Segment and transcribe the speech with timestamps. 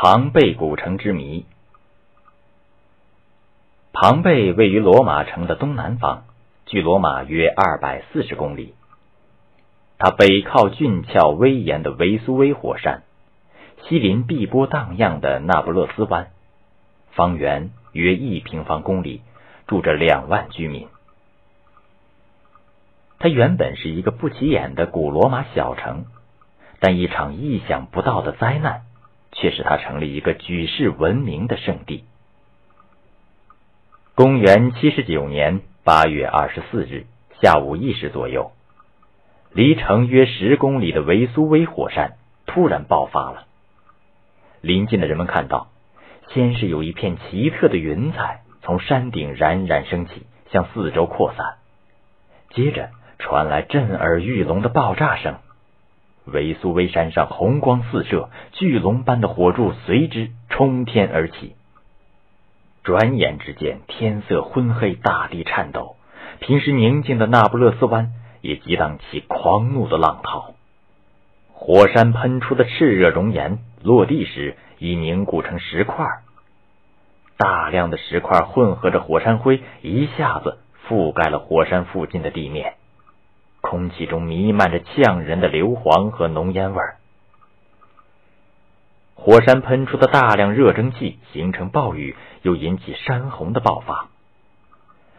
[0.00, 1.44] 庞贝古城之谜。
[3.92, 6.22] 庞贝位于罗马城的东南方，
[6.66, 8.74] 距罗马约二百四十公里。
[9.98, 13.02] 它北靠俊俏威严的维苏威火山，
[13.82, 16.30] 西临碧波荡漾的那不勒斯湾，
[17.10, 19.22] 方圆约一平方公里，
[19.66, 20.86] 住着两万居民。
[23.18, 26.04] 它原本是一个不起眼的古罗马小城，
[26.78, 28.82] 但一场意想不到的灾难。
[29.40, 32.04] 却使它成了一个举世闻名的圣地。
[34.14, 37.06] 公元七十九年八月二十四日
[37.40, 38.50] 下午一时左右，
[39.52, 42.16] 离城约十公里的维苏威火山
[42.46, 43.44] 突然爆发了。
[44.60, 45.68] 临近的人们看到，
[46.30, 51.54] 先是有一片奇特的云彩从山顶冉冉升起，向四周扩散，
[52.50, 55.36] 接着传来震耳欲聋的爆炸声。
[56.32, 61.54] 维苏威山上红光四射，巨龙般的火柱随之冲天而起。
[62.84, 65.96] 转眼之间，天色昏黑，大地颤抖。
[66.40, 70.54] 平时宁静的那不勒斯湾也激荡起狂怒的浪涛。
[71.52, 76.06] 火山喷出的炽热熔岩落地时，已凝固成石块。
[77.36, 82.74] 大量的石块混合着火山灰，一下子覆盖了火山附近的地面。
[83.60, 86.96] 空气中弥漫着呛人的硫磺和浓烟味儿，
[89.14, 94.08] 火山喷出的大量热蒸汽形成暴雨，又引起山洪的爆发。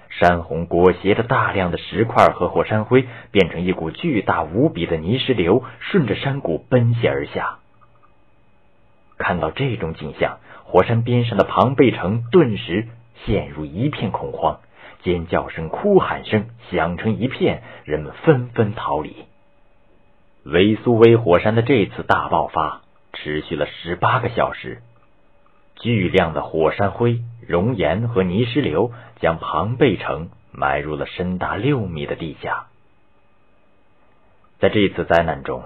[0.09, 7.59] 山洪裹挟着大量的石块和火山灰，变成一股巨大无比的泥石流，顺着山谷奔泻而下。
[9.17, 12.87] 看到这种景象，火山边上的庞贝城顿时
[13.25, 14.59] 陷入一片恐慌。
[15.01, 19.15] 尖叫声、哭喊声响成一片，人们纷纷逃离。
[20.43, 22.81] 维苏威火山的这次大爆发
[23.13, 24.81] 持续了十八个小时，
[25.75, 32.67] 巨量的火山灰、熔岩和泥石流将庞贝城埋入了深达六米的地下。
[34.59, 35.63] 在这次灾难中，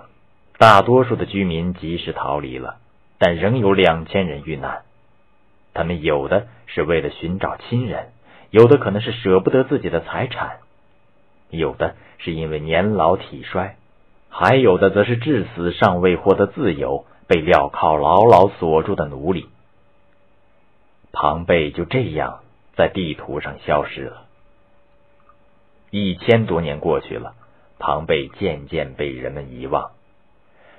[0.60, 2.78] 大多数的居民及时逃离了，
[3.18, 4.84] 但仍有两千人遇难。
[5.74, 8.10] 他们有的是为了寻找亲人。
[8.54, 10.60] 有的可能是舍不得自己的财产，
[11.50, 13.78] 有的是因为年老体衰，
[14.30, 19.50] 还有的则是至死尚未获得自由，被镣铐牢牢锁住的奴隶。
[21.12, 22.42] 庞贝就这样
[22.76, 24.28] 在地图上消失了。
[25.90, 27.34] 一千多年过去了，
[27.80, 29.94] 庞贝渐渐被人们遗忘，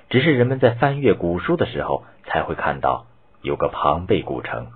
[0.09, 3.05] 只是人们在翻阅古书的时候，才会看到
[3.41, 4.67] 有个庞贝古城。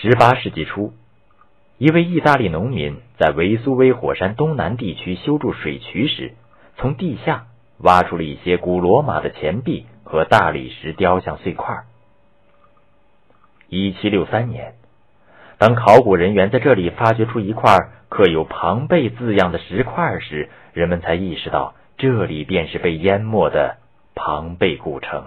[0.00, 0.92] 十八世纪初，
[1.78, 6.34] 一位意大利农民在维苏威火山东南地区修筑水渠时，
[6.76, 7.46] 从地下
[7.78, 11.84] 挖出了一些古罗马的钱币和大理石雕像碎块。
[13.68, 14.74] 一七六三年，
[15.58, 17.78] 当考古人员在这里发掘出一块
[18.10, 23.76] 刻有“庞贝”字样的石块时，人们才意识到这里便是被淹没的
[24.14, 25.26] 庞贝古城。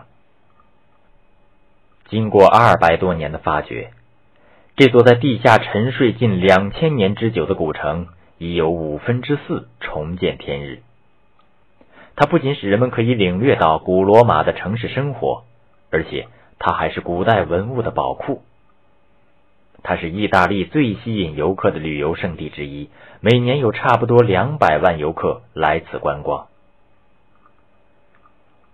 [2.09, 3.91] 经过二百多年的发掘。
[4.77, 10.83] 这座在地下沉睡近两千年之久的古城，已有五分之四重见天日。
[12.15, 15.45] 它不仅使人们可以领略到古罗马的城市生活，
[15.89, 16.27] 而且
[16.59, 18.43] 它还是古代文物的宝库。
[19.81, 26.45] 它是意大利最吸引游客的旅游胜地之一，每年有差不多两百万游客来此观光。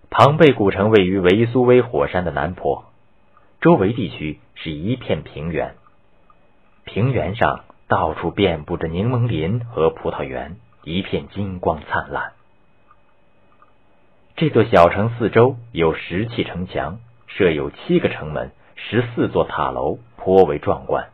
[0.09, 2.83] 庞贝古城位于维苏威火山的南坡，
[3.61, 5.75] 周围地区是一片平原。
[6.85, 12.33] 平原上到处遍布着柠檬林和葡萄园，一片金光灿烂。
[14.35, 21.09] 这座小城四周有石砌城墙，设有七个城门、十四座塔楼，颇为壮观。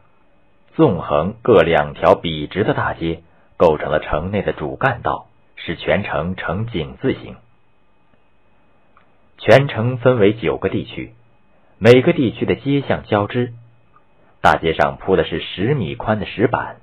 [0.75, 3.21] 纵横各两条笔直的大街，
[3.57, 7.35] 构成了城内的主干道，使全城呈井字形。
[9.37, 11.13] 全城分为九个地区，
[11.77, 13.53] 每个地区的街巷交织。
[14.41, 16.77] 大街上铺的是十米宽的石板，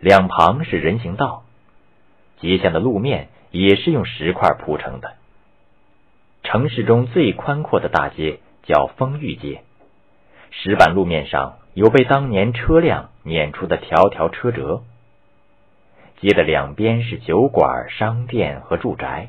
[0.00, 1.44] 两旁是人行道，
[2.40, 5.12] 街巷的路面也是用石块铺成的。
[6.42, 9.62] 城市中最宽阔的大街叫丰裕街，
[10.50, 14.82] 石板路面上有被当年车辆碾出的条条车辙。
[16.20, 19.28] 街的两边是酒馆、商店和住宅，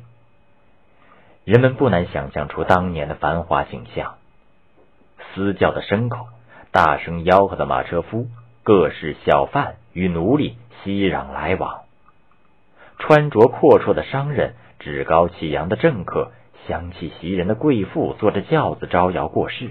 [1.44, 4.16] 人们不难想象出当年的繁华景象：
[5.33, 6.28] 嘶叫的牲口。
[6.75, 8.27] 大声吆喝的马车夫，
[8.62, 11.86] 各式小贩与奴隶熙攘来往；
[13.00, 16.33] 穿着阔绰的商人，趾高气扬的政客，
[16.68, 19.69] 香气袭人的贵妇坐着轿子招摇过市。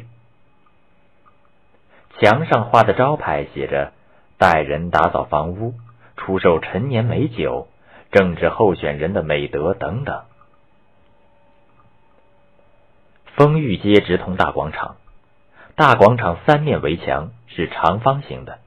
[2.18, 3.92] 墙上画的招牌写着
[4.40, 5.74] “带人打扫房屋，
[6.16, 7.68] 出售陈年美酒，
[8.12, 10.22] 政治候选人的美德等等”。
[13.36, 14.96] 丰裕街直通大广场，
[15.76, 18.60] 大广场三面围墙是长方形的，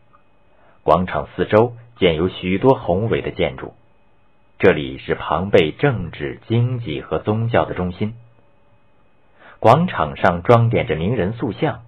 [0.83, 3.73] 广场四周建有许多宏伟的建筑。
[4.59, 8.13] 这里是庞贝政治、经济和宗教的中心。
[9.59, 11.79] 广场上装点着名人塑像，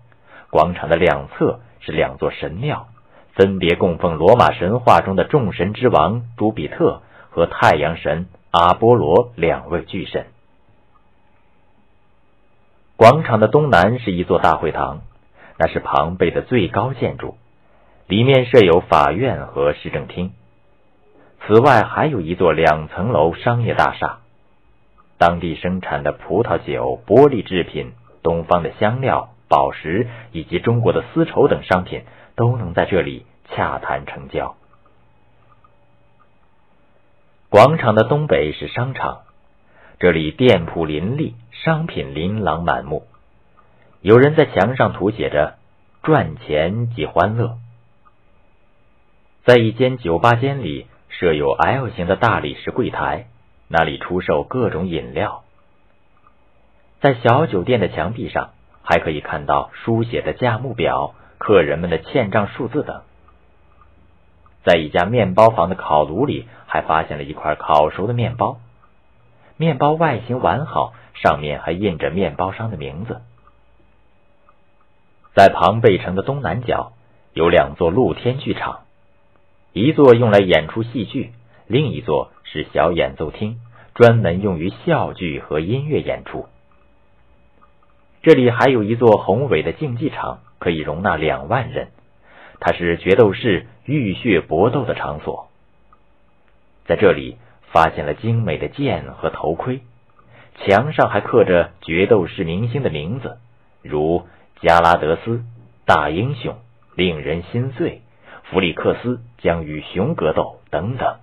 [0.51, 2.87] 广场的两侧是两座神庙，
[3.33, 10.27] 分别供奉罗马神话中的众神之王朱比特和太阳神阿波罗两位巨神。
[12.95, 15.01] 广场的东南是一座大会堂，
[15.59, 17.35] 那是庞贝的最高建筑，
[18.07, 20.31] 里面设有法院和市政厅。
[21.45, 24.19] 此外，还有一座两层楼商业大厦，
[25.17, 27.91] 当地生产的葡萄酒、玻璃制品、
[28.23, 32.03] 东方的香料、宝石以及中国的丝绸等商品
[32.35, 34.55] 都能在这里洽谈成交。
[37.49, 39.23] 广场的东北是商场。
[39.99, 43.05] 这里店铺林立，商品琳琅满目。
[44.01, 45.55] 有人在墙上涂写着
[46.03, 47.57] “赚钱即欢乐”。
[49.43, 53.27] 在一间酒吧间里设有 L 型的大理石柜台，
[53.67, 55.43] 那里出售各种饮料。
[57.01, 58.51] 在小酒店的墙壁上，
[58.83, 63.01] 还可以看到书写的价目表、客人们的欠账数字等。
[64.63, 68.59] 在一家面包房的烤炉里，还发现了一块烤熟的面包。
[69.57, 73.21] 面包外形完好，上面还印着面包商的名字。
[75.39, 76.91] 在庞贝城的东南角
[77.31, 78.81] 有两座露天剧场，
[79.71, 81.31] 一座用来演出戏剧，
[81.65, 83.55] 另一座是小演奏厅，
[83.95, 86.47] 专门用于笑剧和音乐演出。
[88.21, 91.87] 这里还有一座宏伟的竞技场，可以容纳两万人，
[92.59, 95.47] 它是决斗士浴血搏斗的场所。
[96.85, 97.37] 在这里。
[97.71, 99.81] 发现了精美的剑和头盔，
[100.57, 103.37] 墙上还刻着决斗士明星的名字，
[103.83, 104.25] 如
[104.61, 105.43] 加拉德斯、
[105.85, 106.57] 大英雄、
[106.95, 108.01] 令人心碎、
[108.43, 111.17] 弗里克斯将与熊格斗等等。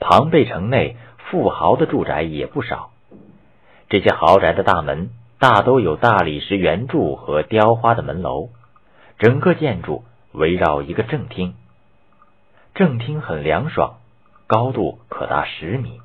[0.00, 0.96] 庞贝城内
[1.30, 2.90] 富豪的住宅也不少，
[3.88, 8.48] 这些豪宅的大门大都有大理石圆柱和雕花的门楼，
[9.18, 11.54] 整个建筑围绕一个正厅。
[12.74, 13.98] 正厅很凉爽，
[14.46, 16.00] 高度可达十米。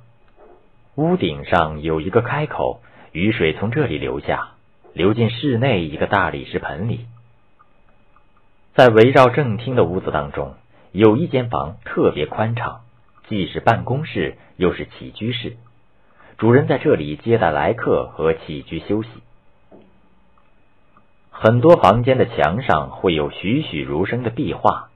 [0.96, 2.82] 屋顶上有一个开口，
[3.14, 4.50] 雨水从这里流下，
[4.94, 7.06] 流进室内一个大理石盆里。
[8.74, 10.56] 在围绕正厅的屋子当中，
[10.92, 12.82] 有一间房特别宽敞，
[13.30, 15.56] 既是办公室又是起居室。
[16.38, 19.10] 主人在这里接待来客和起居休息。
[21.30, 24.90] 很多房间的墙上会有栩栩如生的壁画，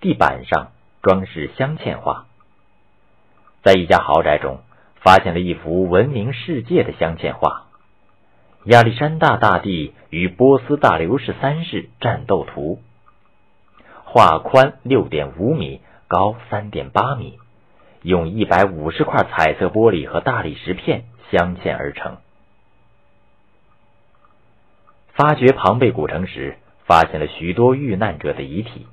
[0.00, 0.68] 地板上。
[1.02, 2.26] 装饰镶嵌画，
[3.64, 4.60] 在一家豪宅中
[5.02, 7.66] 发现了一幅闻名世界的镶嵌画——
[8.66, 12.80] 亚历山大大帝与波斯大流士三世战斗图。
[14.04, 17.38] 画宽六点五米，高三点八米，
[18.02, 22.18] 用一百五十块彩色玻璃和大理石片镶嵌而成。
[25.12, 28.86] 发掘庞贝古城时，发现了许多遇难者的遗体，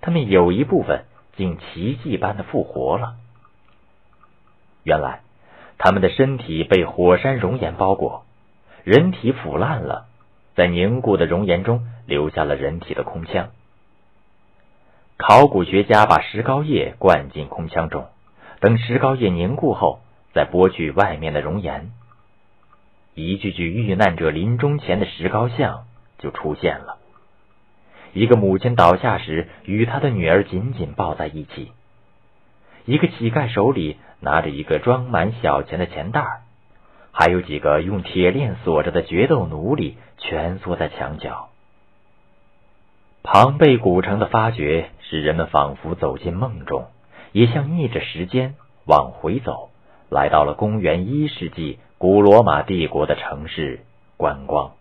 [0.00, 1.04] 他们有一部分。
[1.34, 3.14] 竟奇迹般的复活了。
[4.84, 5.20] 原来，
[5.78, 8.24] 他们的身体被火山熔岩包裹，
[8.84, 10.06] 人体腐烂了，
[10.54, 13.50] 在凝固的熔岩中留下了人体的空腔。
[15.16, 18.08] 考古学家把石膏液灌进空腔中，
[18.58, 20.00] 等石膏液凝固后，
[20.34, 21.92] 再剥去外面的熔岩，
[23.14, 25.84] 一具具遇难者临终前的石膏像
[26.18, 26.98] 就出现了。
[28.14, 31.70] 一个母亲倒下时，与她的女儿紧紧抱在一起。
[32.84, 36.42] 一个乞丐手里拿着一个装满小钱的钱袋
[37.10, 41.50] 还有几个用铁链锁着的决斗奴隶蜷缩在墙角。
[43.24, 46.86] 庞贝古城的发掘使人们仿佛走进梦中，
[47.32, 48.54] 也像逆着时间
[48.86, 49.70] 往回走，
[50.08, 53.84] 来到了公元一世纪古罗马帝国的城市
[54.16, 54.72] 观光。